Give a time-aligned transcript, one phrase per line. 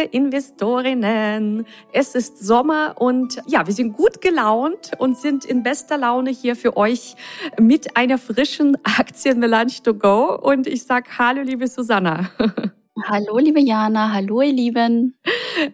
[0.00, 1.66] Liebe Investorinnen.
[1.92, 6.56] Es ist Sommer und ja, wir sind gut gelaunt und sind in bester Laune hier
[6.56, 7.16] für euch
[7.58, 12.30] mit einer frischen Aktienmelange to go und ich sag Hallo liebe Susanna.
[13.04, 15.14] Hallo liebe Jana, hallo ihr Lieben.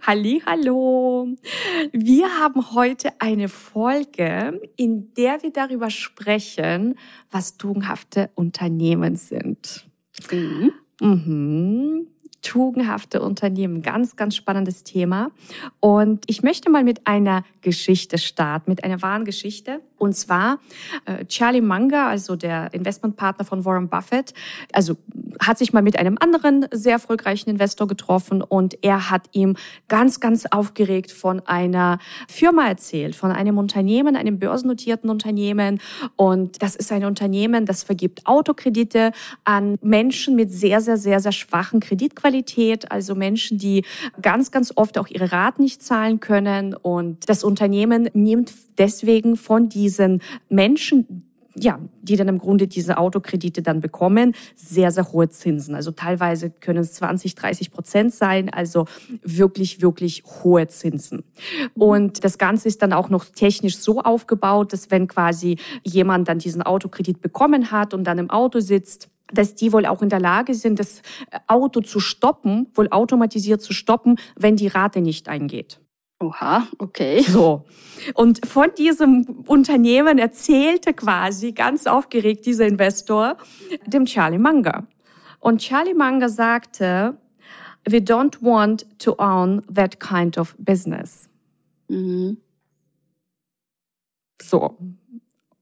[0.07, 1.27] Halli, hallo.
[1.91, 6.95] Wir haben heute eine Folge, in der wir darüber sprechen,
[7.33, 9.89] was tugendhafte Unternehmen sind.
[10.31, 10.73] Mhm.
[11.01, 12.07] Mhm
[12.47, 13.83] tugendhafte Unternehmen.
[13.83, 15.33] Ganz, ganz spannendes Thema.
[15.81, 19.81] Und ich möchte mal mit einer Geschichte starten, mit einer wahren Geschichte.
[19.99, 20.61] Und zwar
[21.07, 24.33] äh, Charlie Munger, also der Investmentpartner von Warren Buffett,
[24.73, 24.97] also
[25.41, 29.57] hat sich mal mit einem anderen sehr erfolgreichen Investor getroffen und er hat ihm
[29.89, 31.99] ganz, ganz aufgeregt von einer
[32.29, 35.81] Firma erzählt, von einem Unternehmen, einem börsennotierten Unternehmen.
[36.17, 39.13] Und das ist ein Unternehmen, das vergibt Autokredite
[39.45, 43.85] an Menschen mit sehr, sehr, sehr, sehr schwachen Kreditqualität, also Menschen, die
[44.21, 46.75] ganz, ganz oft auch ihre Raten nicht zahlen können.
[46.75, 51.23] Und das Unternehmen nimmt deswegen von diesen Menschen,
[51.59, 55.75] ja, die dann im Grunde diese Autokredite dann bekommen, sehr, sehr hohe Zinsen.
[55.75, 58.87] Also teilweise können es 20, 30 Prozent sein, also
[59.23, 61.25] wirklich, wirklich hohe Zinsen.
[61.75, 66.39] Und das Ganze ist dann auch noch technisch so aufgebaut, dass wenn quasi jemand dann
[66.39, 70.21] diesen Autokredit bekommen hat und dann im Auto sitzt, dass die wohl auch in der
[70.21, 71.03] Lage sind, das
[71.49, 75.81] Auto zu stoppen, wohl automatisiert zu stoppen, wenn die Rate nicht eingeht.
[76.19, 77.21] Oha, okay.
[77.23, 77.67] So.
[78.15, 83.37] Und von diesem Unternehmen erzählte quasi ganz aufgeregt dieser Investor
[83.87, 84.87] dem Charlie Munger.
[85.41, 87.19] Und Charlie Munger sagte,
[87.87, 91.29] we don't want to own that kind of business.
[91.89, 92.39] Mhm.
[94.41, 94.77] So.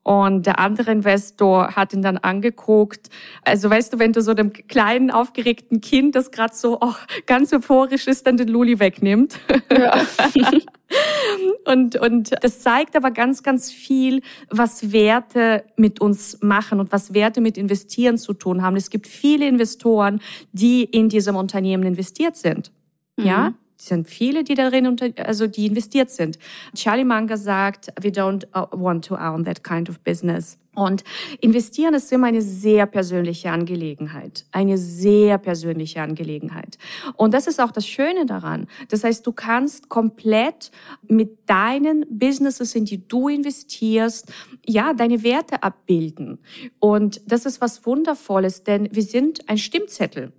[0.04, 3.08] Und der andere Investor hat ihn dann angeguckt.
[3.42, 6.94] Also weißt du, wenn du so dem kleinen, aufgeregten Kind, das gerade so oh,
[7.24, 9.40] ganz euphorisch ist, dann den Luli wegnimmt.
[9.74, 9.98] Ja.
[11.64, 14.20] und, und das zeigt aber ganz, ganz viel,
[14.50, 18.76] was Werte mit uns machen und was Werte mit Investieren zu tun haben.
[18.76, 20.20] Es gibt viele Investoren,
[20.52, 22.72] die in diesem Unternehmen investiert sind.
[23.16, 23.24] Mhm.
[23.24, 23.54] Ja,
[23.86, 26.38] sind viele, die darin unter, also die investiert sind.
[26.74, 30.58] Charlie Munger sagt, we don't uh, want to own that kind of business.
[30.74, 31.04] Und
[31.40, 34.44] investieren ist immer eine sehr persönliche Angelegenheit.
[34.50, 36.78] Eine sehr persönliche Angelegenheit.
[37.16, 38.66] Und das ist auch das Schöne daran.
[38.88, 40.70] Das heißt, du kannst komplett
[41.06, 44.32] mit deinen Businesses, in die du investierst,
[44.66, 46.38] ja, deine Werte abbilden.
[46.80, 50.32] Und das ist was Wundervolles, denn wir sind ein Stimmzettel.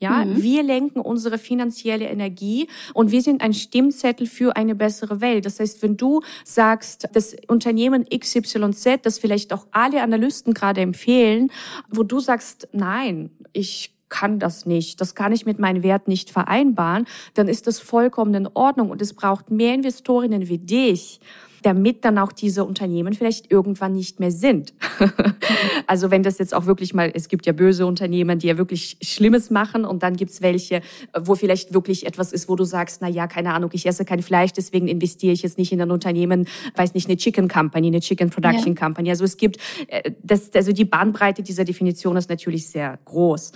[0.00, 0.42] Ja, mhm.
[0.42, 5.44] wir lenken unsere finanzielle Energie und wir sind ein Stimmzettel für eine bessere Welt.
[5.44, 11.50] Das heißt, wenn du sagst, das Unternehmen XYZ, das vielleicht auch alle Analysten gerade empfehlen,
[11.88, 16.30] wo du sagst, nein, ich kann das nicht, das kann ich mit meinen Wert nicht
[16.30, 21.20] vereinbaren, dann ist das vollkommen in Ordnung und es braucht mehr Investorinnen wie dich,
[21.62, 24.74] damit dann auch diese Unternehmen vielleicht irgendwann nicht mehr sind.
[25.86, 28.96] also wenn das jetzt auch wirklich mal, es gibt ja böse Unternehmen, die ja wirklich
[29.02, 30.80] Schlimmes machen und dann gibt's welche,
[31.18, 34.22] wo vielleicht wirklich etwas ist, wo du sagst, na ja, keine Ahnung, ich esse kein
[34.22, 38.00] Fleisch, deswegen investiere ich jetzt nicht in ein Unternehmen, weiß nicht, eine Chicken Company, eine
[38.00, 38.80] Chicken Production ja.
[38.80, 39.10] Company.
[39.10, 39.58] Also es gibt,
[39.88, 43.52] äh, das, also die Bandbreite dieser Definition ist natürlich sehr groß.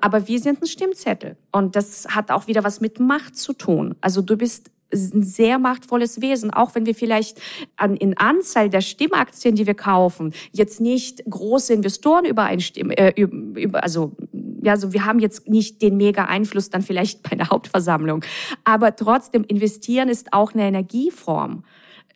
[0.00, 3.94] Aber wir sind ein Stimmzettel und das hat auch wieder was mit Macht zu tun.
[4.00, 7.40] Also du bist ein sehr machtvolles Wesen, auch wenn wir vielleicht
[7.76, 13.82] an, in Anzahl der Stimmaktien, die wir kaufen, jetzt nicht große Investoren übereinstimmen, äh, über,
[13.82, 14.16] also
[14.62, 18.24] ja, also wir haben jetzt nicht den mega Einfluss dann vielleicht bei der Hauptversammlung,
[18.64, 21.64] aber trotzdem investieren ist auch eine Energieform.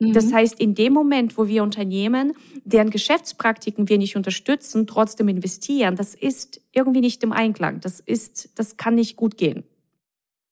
[0.00, 0.34] Das mhm.
[0.34, 2.32] heißt, in dem Moment, wo wir Unternehmen,
[2.64, 7.80] deren Geschäftspraktiken wir nicht unterstützen, trotzdem investieren, das ist irgendwie nicht im Einklang.
[7.80, 9.62] Das ist, das kann nicht gut gehen.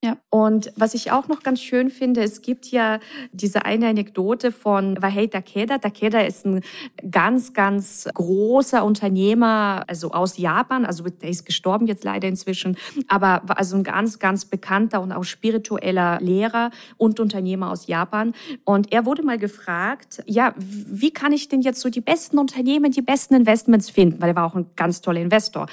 [0.02, 0.17] Ja.
[0.34, 3.00] Und was ich auch noch ganz schön finde, es gibt ja
[3.32, 5.76] diese eine Anekdote von Wahei Takeda.
[5.76, 6.62] Takeda ist ein
[7.11, 10.87] ganz, ganz großer Unternehmer, also aus Japan.
[10.87, 15.25] Also der ist gestorben jetzt leider inzwischen, aber also ein ganz, ganz bekannter und auch
[15.25, 18.32] spiritueller Lehrer und Unternehmer aus Japan.
[18.64, 22.90] Und er wurde mal gefragt, ja, wie kann ich denn jetzt so die besten Unternehmen,
[22.90, 24.23] die besten Investments finden?
[24.23, 25.67] Weil er war auch ein ganz toller Investor.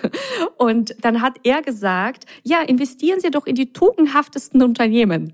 [0.56, 5.32] und dann hat er gesagt, ja, investieren Sie doch in die tugendhaftesten Unternehmen.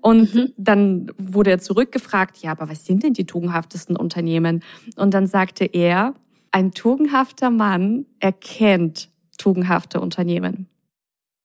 [0.00, 0.52] Und mhm.
[0.56, 4.62] dann wurde er zurückgefragt, ja, aber was sind denn die tugendhaftesten Unternehmen?
[4.96, 6.14] Und dann sagte er,
[6.52, 10.68] Ein tugendhafter Mann erkennt tugendhafte Unternehmen.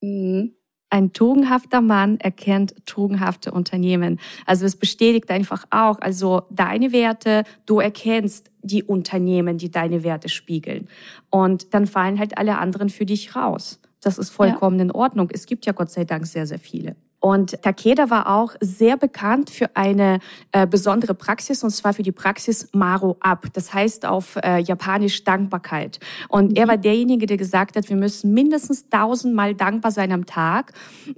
[0.02, 0.54] Mhm.
[0.92, 4.20] Ein tugendhafter Mann erkennt tugendhafte Unternehmen.
[4.46, 10.30] Also es bestätigt einfach auch, also deine Werte, du erkennst die Unternehmen, die deine Werte
[10.30, 10.88] spiegeln.
[11.30, 13.80] Und dann fallen halt alle anderen für dich raus.
[14.02, 14.86] Das ist vollkommen ja.
[14.86, 15.30] in Ordnung.
[15.32, 16.96] Es gibt ja Gott sei Dank sehr, sehr viele.
[17.20, 20.20] Und Takeda war auch sehr bekannt für eine
[20.52, 23.48] äh, besondere Praxis, und zwar für die Praxis Maro Ab.
[23.54, 26.00] Das heißt auf äh, Japanisch Dankbarkeit.
[26.30, 26.56] Und mhm.
[26.56, 30.74] er war derjenige, der gesagt hat, wir müssen mindestens tausendmal dankbar sein am Tag.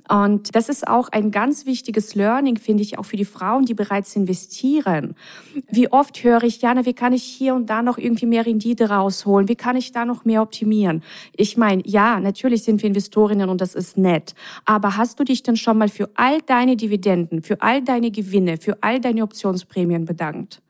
[0.10, 3.76] Und das ist auch ein ganz wichtiges Learning, finde ich, auch für die Frauen, die
[3.76, 5.16] bereits investieren.
[5.70, 8.90] Wie oft höre ich, Jana, wie kann ich hier und da noch irgendwie mehr Rendite
[8.90, 9.48] rausholen?
[9.48, 11.04] Wie kann ich da noch mehr optimieren?
[11.36, 14.34] Ich meine, ja, natürlich sind wir Investorinnen und das ist nett.
[14.66, 18.58] Aber hast du dich denn schon mal für all deine Dividenden, für all deine Gewinne,
[18.58, 20.62] für all deine Optionsprämien bedankt.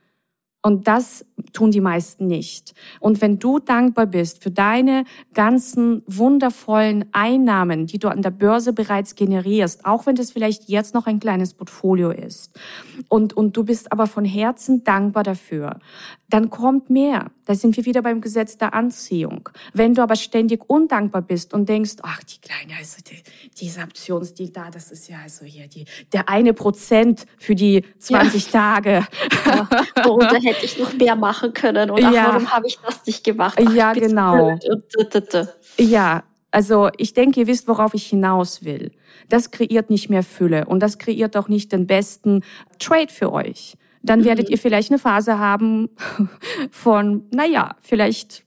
[0.63, 2.75] Und das tun die meisten nicht.
[2.99, 8.71] Und wenn du dankbar bist für deine ganzen wundervollen Einnahmen, die du an der Börse
[8.71, 12.51] bereits generierst, auch wenn das vielleicht jetzt noch ein kleines Portfolio ist,
[13.09, 15.79] und, und du bist aber von Herzen dankbar dafür,
[16.29, 17.31] dann kommt mehr.
[17.51, 19.49] Da sind wir wieder beim Gesetz der Anziehung.
[19.73, 23.21] Wenn du aber ständig undankbar bist und denkst, ach, die kleine, also die,
[23.59, 25.83] diese Optionsdeal da, das ist ja also hier die,
[26.13, 28.51] der eine Prozent für die 20 ja.
[28.51, 29.07] Tage.
[29.45, 29.67] Ja.
[30.05, 31.91] Worunter hätte ich noch mehr machen können?
[31.91, 32.27] Oder ja.
[32.27, 33.59] warum habe ich das nicht gemacht?
[33.61, 34.57] Ach, ja, genau.
[35.77, 38.93] Ja, also ich denke, ihr wisst, worauf ich hinaus will.
[39.27, 42.45] Das kreiert nicht mehr Fülle und das kreiert auch nicht den besten
[42.79, 44.25] Trade für euch dann mhm.
[44.25, 45.89] werdet ihr vielleicht eine Phase haben
[46.71, 48.43] von, naja, vielleicht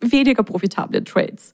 [0.00, 1.52] weniger profitablen Trades.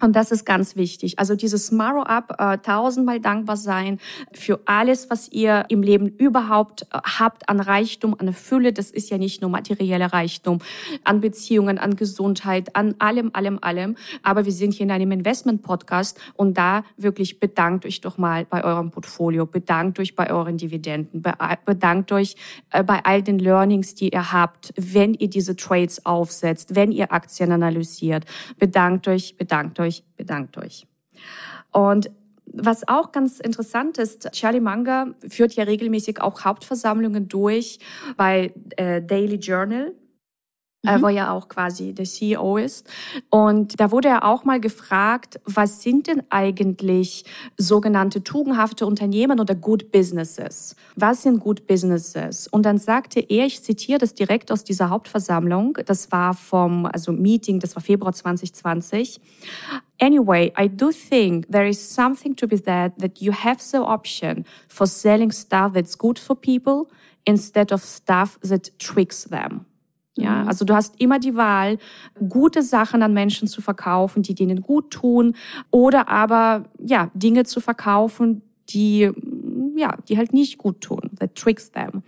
[0.00, 1.18] Und das ist ganz wichtig.
[1.18, 3.98] Also dieses Marrow Up, äh, tausendmal dankbar sein
[4.32, 8.72] für alles, was ihr im Leben überhaupt äh, habt an Reichtum, an Fülle.
[8.72, 10.58] Das ist ja nicht nur materieller Reichtum,
[11.04, 13.96] an Beziehungen, an Gesundheit, an allem, allem, allem.
[14.22, 18.64] Aber wir sind hier in einem Investment-Podcast und da wirklich bedankt euch doch mal bei
[18.64, 21.22] eurem Portfolio, bedankt euch bei euren Dividenden,
[21.64, 22.34] bedankt euch
[22.72, 27.12] äh, bei all den Learnings, die ihr habt, wenn ihr diese Trades aufsetzt, wenn ihr
[27.12, 28.24] Aktien analysiert.
[28.58, 30.86] Bedankt euch, bedankt euch euch, bedankt euch.
[31.72, 32.10] Und
[32.46, 37.78] was auch ganz interessant ist, Charlie Munger führt ja regelmäßig auch Hauptversammlungen durch
[38.16, 39.92] bei äh, Daily Journal
[40.84, 41.02] mhm.
[41.02, 42.88] wo er auch quasi der CEO ist.
[43.30, 47.24] Und da wurde er auch mal gefragt, was sind denn eigentlich
[47.56, 50.76] sogenannte tugendhafte Unternehmen oder Good Businesses?
[50.96, 52.46] Was sind Good Businesses?
[52.48, 57.12] Und dann sagte er, ich zitiere das direkt aus dieser Hauptversammlung, das war vom also
[57.12, 59.20] Meeting, das war Februar 2020.
[60.00, 64.44] Anyway, I do think there is something to be said that you have the option
[64.68, 66.88] for selling stuff that's good for people
[67.24, 69.66] instead of stuff that tricks them.
[70.16, 70.48] Ja, mhm.
[70.48, 71.78] also du hast immer die Wahl,
[72.28, 75.34] gute Sachen an Menschen zu verkaufen, die denen gut tun,
[75.70, 79.10] oder aber, ja, Dinge zu verkaufen, die,
[79.76, 81.10] ja, die halt nicht gut tun.
[81.18, 82.02] That tricks them.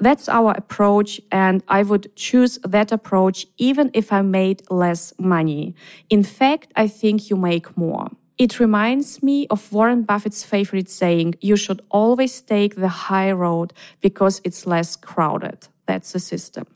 [0.00, 5.74] That's our approach and I would choose that approach even if I made less money.
[6.08, 8.10] In fact, I think you make more.
[8.38, 13.72] It reminds me of Warren Buffett's favorite saying, you should always take the high road
[14.02, 15.68] because it's less crowded.
[15.86, 16.66] That's the system.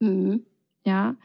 [0.00, 0.44] Mhm.
[0.84, 1.16] Ja,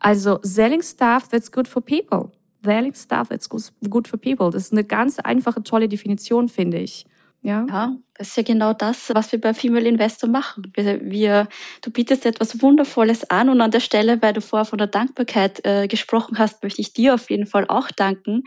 [0.00, 2.32] also selling stuff that's good for people.
[2.64, 4.50] Selling stuff that's good for people.
[4.50, 7.06] Das ist eine ganz einfache, tolle Definition, finde ich.
[7.46, 7.64] Ja.
[7.68, 10.64] ja, das ist ja genau das, was wir bei Female Investor machen.
[10.74, 11.48] Wir, wir,
[11.80, 15.64] du bietest etwas Wundervolles an und an der Stelle, weil du vorher von der Dankbarkeit
[15.64, 18.42] äh, gesprochen hast, möchte ich dir auf jeden Fall auch danken,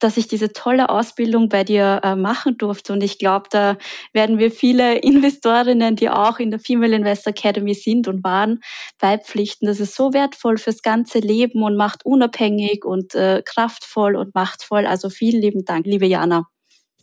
[0.00, 2.92] dass ich diese tolle Ausbildung bei dir äh, machen durfte.
[2.92, 3.78] Und ich glaube, da
[4.12, 8.60] werden wir viele Investorinnen, die auch in der Female Investor Academy sind und waren,
[9.00, 9.66] beipflichten.
[9.66, 14.84] Das ist so wertvoll fürs ganze Leben und macht unabhängig und äh, kraftvoll und machtvoll.
[14.84, 16.48] Also vielen lieben Dank, liebe Jana.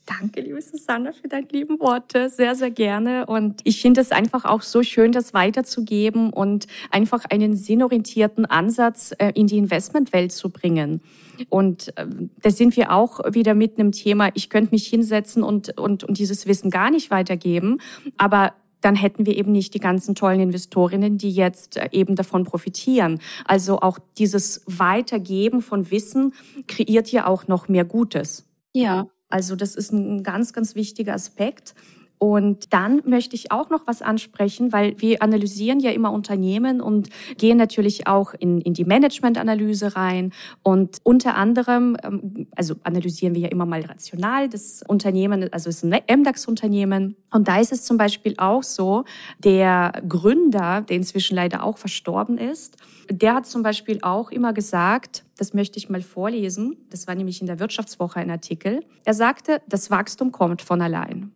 [0.09, 2.29] Danke, liebe Susanne, für deine lieben Worte.
[2.29, 3.27] Sehr, sehr gerne.
[3.27, 9.13] Und ich finde es einfach auch so schön, das weiterzugeben und einfach einen sinnorientierten Ansatz
[9.19, 11.01] äh, in die Investmentwelt zu bringen.
[11.49, 12.07] Und äh,
[12.41, 16.17] da sind wir auch wieder mit einem Thema, ich könnte mich hinsetzen und, und, und
[16.17, 17.79] dieses Wissen gar nicht weitergeben.
[18.17, 22.45] Aber dann hätten wir eben nicht die ganzen tollen Investorinnen, die jetzt äh, eben davon
[22.45, 23.19] profitieren.
[23.45, 26.33] Also auch dieses Weitergeben von Wissen
[26.67, 28.47] kreiert ja auch noch mehr Gutes.
[28.73, 31.75] Ja, also das ist ein ganz, ganz wichtiger Aspekt.
[32.19, 37.09] Und dann möchte ich auch noch was ansprechen, weil wir analysieren ja immer Unternehmen und
[37.38, 40.33] gehen natürlich auch in, in die Managementanalyse rein.
[40.61, 45.81] Und unter anderem, ähm, also analysieren wir ja immer mal rational das Unternehmen, also es
[45.81, 47.15] ist ein MDAX-Unternehmen.
[47.31, 49.05] Und da ist es zum Beispiel auch so,
[49.38, 52.75] der Gründer, der inzwischen leider auch verstorben ist,
[53.09, 57.39] der hat zum Beispiel auch immer gesagt, das möchte ich mal vorlesen, das war nämlich
[57.39, 61.31] in der Wirtschaftswoche ein Artikel, er sagte, das Wachstum kommt von allein.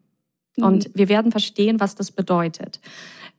[0.58, 0.92] Und mhm.
[0.96, 2.80] wir werden verstehen, was das bedeutet.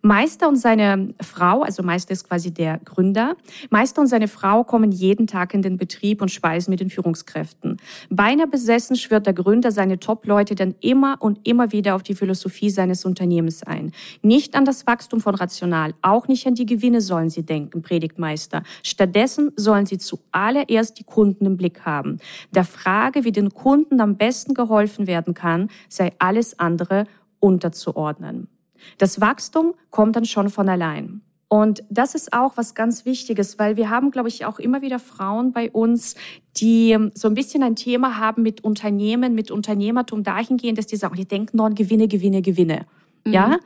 [0.07, 3.37] Meister und seine Frau, also Meister ist quasi der Gründer,
[3.71, 7.79] Meister und seine Frau kommen jeden Tag in den Betrieb und speisen mit den Führungskräften.
[8.11, 12.69] Beinahe besessen schwört der Gründer seine Top-Leute dann immer und immer wieder auf die Philosophie
[12.69, 13.93] seines Unternehmens ein.
[14.21, 18.19] Nicht an das Wachstum von Rational, auch nicht an die Gewinne sollen sie denken, predigt
[18.19, 18.63] Meister.
[18.83, 22.19] Stattdessen sollen sie zuallererst die Kunden im Blick haben.
[22.55, 27.07] Der Frage, wie den Kunden am besten geholfen werden kann, sei alles andere
[27.41, 28.49] unterzuordnen.
[28.99, 31.23] Das Wachstum kommt dann schon von allein.
[31.49, 34.99] Und das ist auch was ganz Wichtiges, weil wir haben, glaube ich, auch immer wieder
[34.99, 36.17] Frauen bei uns,
[36.57, 41.15] die so ein bisschen ein Thema haben mit Unternehmen, mit Unternehmertum dahingehend, dass die sagen,
[41.15, 42.87] die denken nur an Gewinne, Gewinne, Gewinne.
[43.25, 43.33] Mhm.
[43.33, 43.59] Ja?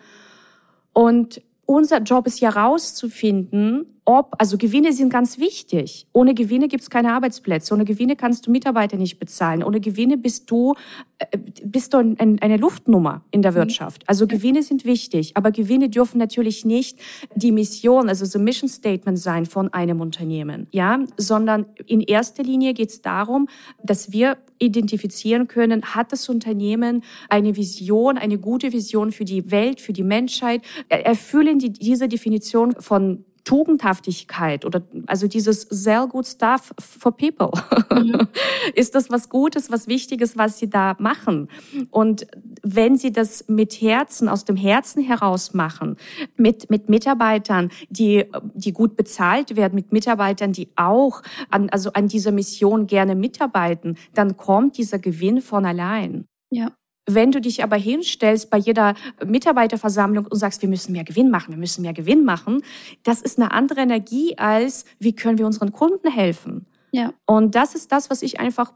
[0.92, 6.06] Und unser Job ist ja rauszufinden, ob, also Gewinne sind ganz wichtig.
[6.14, 7.74] Ohne Gewinne gibt es keine Arbeitsplätze.
[7.74, 9.62] Ohne Gewinne kannst du Mitarbeiter nicht bezahlen.
[9.62, 10.74] Ohne Gewinne bist du,
[11.18, 13.56] äh, bist du ein, eine Luftnummer in der mhm.
[13.56, 14.08] Wirtschaft.
[14.08, 16.98] Also Gewinne sind wichtig, aber Gewinne dürfen natürlich nicht
[17.34, 22.72] die Mission, also the Mission Statement sein von einem Unternehmen, ja, sondern in erster Linie
[22.72, 23.46] geht es darum,
[23.82, 29.82] dass wir identifizieren können, hat das Unternehmen eine Vision, eine gute Vision für die Welt,
[29.82, 36.74] für die Menschheit, erfüllen die diese Definition von Tugendhaftigkeit oder also dieses sell good stuff
[36.78, 37.50] for people.
[37.90, 38.28] Mhm.
[38.74, 41.48] Ist das was Gutes, was Wichtiges, was Sie da machen?
[41.90, 42.26] Und
[42.62, 45.96] wenn Sie das mit Herzen, aus dem Herzen heraus machen,
[46.36, 52.06] mit, mit Mitarbeitern, die, die gut bezahlt werden, mit Mitarbeitern, die auch an, also an
[52.06, 56.26] dieser Mission gerne mitarbeiten, dann kommt dieser Gewinn von allein.
[56.50, 56.72] Ja.
[57.10, 61.54] Wenn du dich aber hinstellst bei jeder Mitarbeiterversammlung und sagst, wir müssen mehr Gewinn machen,
[61.54, 62.62] wir müssen mehr Gewinn machen,
[63.02, 66.66] das ist eine andere Energie als, wie können wir unseren Kunden helfen?
[66.90, 67.12] Ja.
[67.26, 68.72] Und das ist das, was ich einfach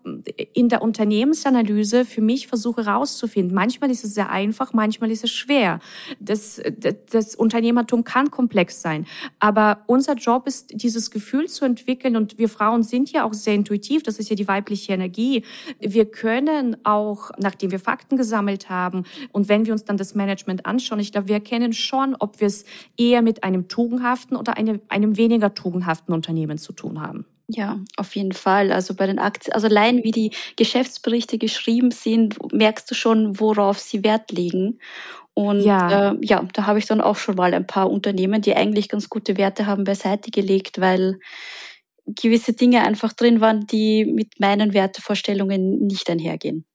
[0.52, 3.54] in der Unternehmensanalyse für mich versuche herauszufinden.
[3.54, 5.81] Manchmal ist es sehr einfach, manchmal ist es schwer.
[6.21, 9.07] Das, das, das Unternehmertum kann komplex sein.
[9.38, 12.16] Aber unser Job ist, dieses Gefühl zu entwickeln.
[12.16, 14.02] Und wir Frauen sind ja auch sehr intuitiv.
[14.02, 15.45] Das ist ja die weibliche Energie.
[15.81, 20.66] Wir können auch, nachdem wir Fakten gesammelt haben und wenn wir uns dann das Management
[20.66, 22.64] anschauen, ich glaube, wir erkennen schon, ob wir es
[22.99, 27.25] eher mit einem tugendhaften oder einem, einem weniger tugendhaften Unternehmen zu tun haben.
[27.49, 28.72] Ja, auf jeden Fall.
[28.72, 33.78] Also bei den Aktien, also allein wie die Geschäftsberichte geschrieben sind, merkst du schon, worauf
[33.78, 34.78] sie Wert legen.
[35.34, 38.54] Und ja, äh, ja da habe ich dann auch schon mal ein paar Unternehmen, die
[38.56, 41.18] eigentlich ganz gute Werte haben, beiseite gelegt, weil
[42.06, 46.66] gewisse Dinge einfach drin waren, die mit meinen Wertevorstellungen nicht einhergehen.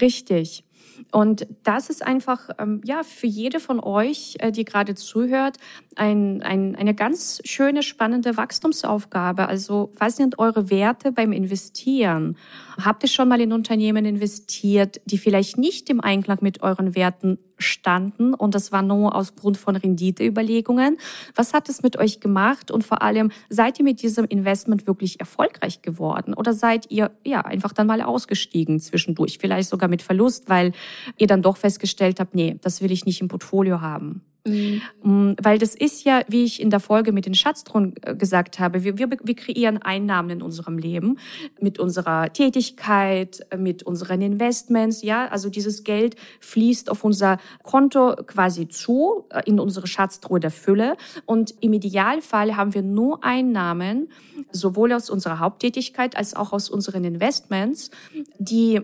[0.00, 0.64] Richtig.
[1.12, 5.56] Und das ist einfach ähm, ja für jede von euch, äh, die gerade zuhört,
[5.96, 9.48] ein, ein, eine ganz schöne, spannende Wachstumsaufgabe.
[9.48, 12.36] Also was sind eure Werte beim Investieren?
[12.82, 17.38] Habt ihr schon mal in Unternehmen investiert, die vielleicht nicht im Einklang mit euren Werten
[17.58, 20.98] standen und das war nur aus Grund von Renditeüberlegungen?
[21.34, 25.20] Was hat es mit euch gemacht und vor allem seid ihr mit diesem Investment wirklich
[25.20, 30.48] erfolgreich geworden oder seid ihr ja einfach dann mal ausgestiegen zwischendurch, vielleicht sogar mit Verlust,
[30.48, 30.72] weil
[31.16, 34.22] ihr dann doch festgestellt habt, nee, das will ich nicht im Portfolio haben?
[34.46, 34.82] Mhm.
[35.02, 38.58] Mm, weil das ist ja, wie ich in der Folge mit den Schatztruhen äh, gesagt
[38.58, 41.18] habe, wir, wir, wir kreieren Einnahmen in unserem Leben
[41.60, 45.02] mit unserer Tätigkeit, mit unseren Investments.
[45.02, 50.50] Ja, also dieses Geld fließt auf unser Konto quasi zu, äh, in unsere Schatztruhe der
[50.50, 50.96] Fülle.
[51.26, 54.08] Und im Idealfall haben wir nur Einnahmen,
[54.52, 57.90] sowohl aus unserer Haupttätigkeit als auch aus unseren Investments,
[58.38, 58.80] die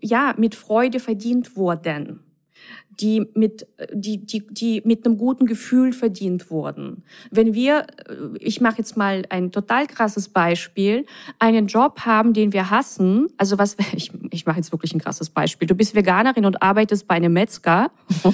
[0.00, 2.20] ja mit Freude verdient wurden
[3.00, 7.04] die mit, die, die, die mit einem guten Gefühl verdient wurden.
[7.30, 7.86] Wenn wir,
[8.38, 11.06] ich mache jetzt mal ein total krasses Beispiel,
[11.38, 15.30] einen Job haben, den wir hassen, also was, ich, ich mache jetzt wirklich ein krasses
[15.30, 15.68] Beispiel.
[15.68, 17.90] Du bist Veganerin und arbeitest bei einem Metzger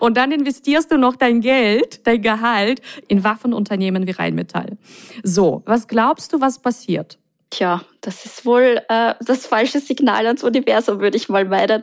[0.00, 4.76] und dann investierst du noch dein Geld, dein Gehalt in Waffenunternehmen wie Rheinmetall.
[5.22, 7.18] So, was glaubst du, was passiert?
[7.52, 11.82] Tja, das ist wohl äh, das falsche Signal ans Universum, würde ich mal meinen.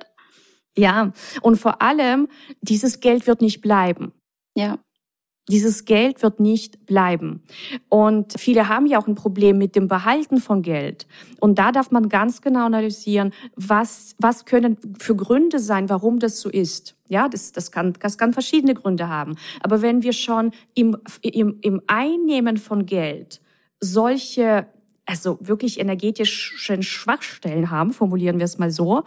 [0.77, 1.11] Ja,
[1.41, 2.27] und vor allem,
[2.61, 4.13] dieses Geld wird nicht bleiben.
[4.55, 4.79] Ja.
[5.49, 7.43] Dieses Geld wird nicht bleiben.
[7.89, 11.07] Und viele haben ja auch ein Problem mit dem Behalten von Geld.
[11.39, 16.39] Und da darf man ganz genau analysieren, was, was können für Gründe sein, warum das
[16.39, 16.95] so ist.
[17.07, 19.37] Ja, das, das, kann, das kann verschiedene Gründe haben.
[19.61, 23.41] Aber wenn wir schon im, im, im Einnehmen von Geld
[23.81, 24.67] solche
[25.09, 29.03] also wirklich energetischen Schwachstellen haben, formulieren wir es mal so,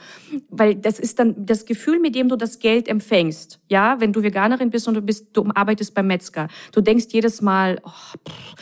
[0.48, 3.60] weil das ist dann das Gefühl, mit dem du das Geld empfängst.
[3.68, 7.40] Ja, wenn du Veganerin bist und du bist, du arbeitest beim Metzger, du denkst jedes
[7.40, 7.90] Mal, oh,
[8.28, 8.54] pff,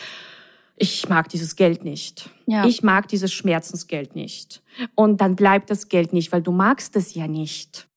[0.76, 2.28] ich mag dieses Geld nicht.
[2.46, 2.66] Ja.
[2.66, 4.62] Ich mag dieses Schmerzensgeld nicht.
[4.94, 7.88] Und dann bleibt das Geld nicht, weil du magst es ja nicht.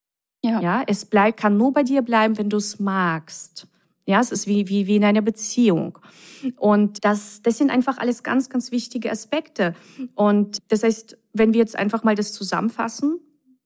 [0.41, 0.62] Ja.
[0.62, 3.67] ja, es bleibt, kann nur bei dir bleiben, wenn du es magst.
[4.05, 5.98] Ja, es ist wie, wie, wie in einer Beziehung.
[6.57, 9.75] Und das, das sind einfach alles ganz, ganz wichtige Aspekte.
[10.15, 13.19] Und das heißt, wenn wir jetzt einfach mal das zusammenfassen,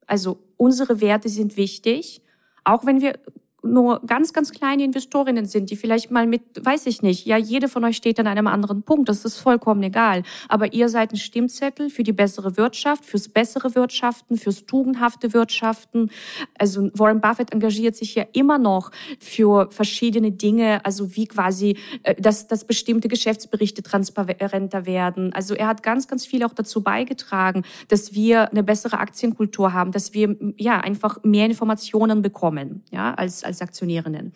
[0.06, 2.22] also unsere Werte sind wichtig,
[2.64, 3.20] auch wenn wir
[3.64, 7.68] nur ganz, ganz kleine Investorinnen sind, die vielleicht mal mit, weiß ich nicht, ja, jede
[7.68, 10.24] von euch steht an einem anderen Punkt, das ist vollkommen egal.
[10.48, 16.12] Aber ihr seid ein Stimmzettel für die bessere Wirtschaft, fürs bessere Wirtschaften, fürs tugendhafte Wirtschaften.
[16.58, 22.16] Also Warren Buffett engagiert sich ja immer noch für verschiedene Dinge, also wie quasi, äh,
[22.22, 25.34] dass, dass bestimmte Geschäftsberichte transparenter werden.
[25.34, 29.92] Also er hat ganz, ganz viel auch dazu beigetragen, dass wir eine bessere Aktienkultur haben,
[29.92, 34.34] dass wir ja einfach mehr Informationen bekommen, ja, als als Aktionärinnen.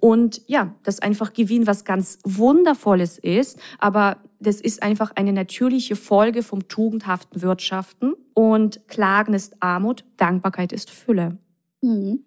[0.00, 5.96] Und ja, das einfach Gewinn was ganz Wundervolles ist, aber das ist einfach eine natürliche
[5.96, 8.14] Folge vom tugendhaften Wirtschaften.
[8.34, 11.38] Und Klagen ist Armut, Dankbarkeit ist Fülle.
[11.82, 12.24] Mhm.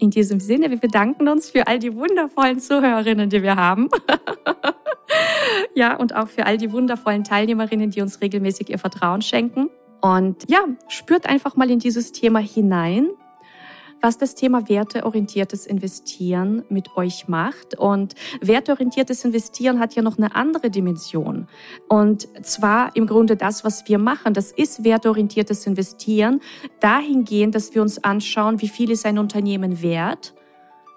[0.00, 3.88] In diesem Sinne, wir bedanken uns für all die wundervollen Zuhörerinnen, die wir haben.
[5.74, 9.70] ja, und auch für all die wundervollen Teilnehmerinnen, die uns regelmäßig ihr Vertrauen schenken.
[10.00, 13.08] Und ja, spürt einfach mal in dieses Thema hinein
[14.04, 17.78] was das Thema werteorientiertes Investieren mit euch macht.
[17.78, 21.48] Und werteorientiertes Investieren hat ja noch eine andere Dimension.
[21.88, 26.42] Und zwar im Grunde das, was wir machen, das ist werteorientiertes Investieren
[26.80, 30.34] dahingehend, dass wir uns anschauen, wie viel ist ein Unternehmen wert,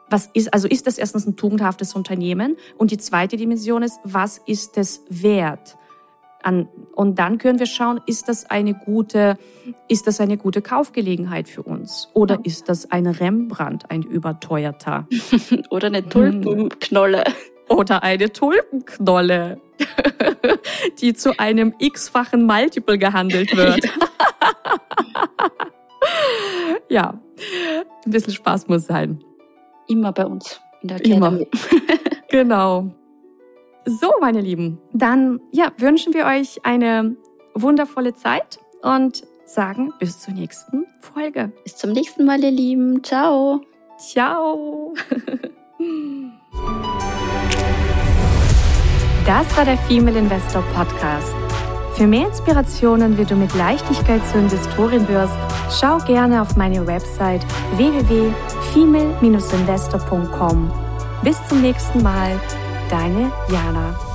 [0.09, 2.57] was ist, also ist das erstens ein tugendhaftes Unternehmen?
[2.77, 5.77] Und die zweite Dimension ist, was ist es wert?
[6.48, 9.38] An, und dann können wir schauen, ist das eine gute,
[9.89, 12.08] ist das eine gute Kaufgelegenheit für uns?
[12.13, 12.42] Oder ja.
[12.46, 15.10] ist das ein Rembrandt, ein überteuerter?
[15.70, 17.25] Oder eine Tulpenknolle.
[17.68, 19.60] Oder eine Tulpenknolle,
[21.01, 23.83] die zu einem x-fachen Multiple gehandelt wird.
[26.90, 27.20] ja,
[28.05, 29.22] ein bisschen Spaß muss sein.
[29.90, 31.18] Immer bei uns in der Academy.
[31.18, 31.46] Immer.
[32.29, 32.94] genau.
[33.89, 37.15] So, meine Lieben, dann ja, wünschen wir euch eine
[37.53, 41.53] wundervolle Zeit und sagen bis zur nächsten Folge.
[41.63, 43.01] Bis zum nächsten Mal, ihr Lieben.
[43.01, 43.61] Ciao.
[43.97, 44.93] Ciao.
[49.25, 51.33] Das war der Female Investor Podcast.
[51.93, 55.37] Für mehr Inspirationen, wie du mit Leichtigkeit zur Investorin wirst,
[55.79, 57.45] schau gerne auf meine Website
[57.77, 60.71] www.female-investor.com.
[61.23, 62.37] Bis zum nächsten Mal
[62.89, 64.06] deine Jana.